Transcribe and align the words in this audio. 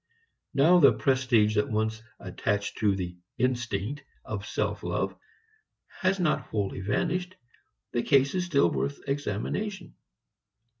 Now 0.55 0.79
the 0.79 0.93
prestige 0.93 1.53
that 1.57 1.69
once 1.69 2.01
attached 2.19 2.79
to 2.79 2.95
the 2.95 3.19
"instinct" 3.37 4.03
of 4.25 4.47
self 4.47 4.81
love 4.81 5.15
has 5.99 6.19
not 6.19 6.41
wholly 6.41 6.81
vanished. 6.81 7.35
The 7.91 8.01
case 8.01 8.33
is 8.33 8.43
still 8.43 8.71
worth 8.71 8.99
examination. 9.07 9.93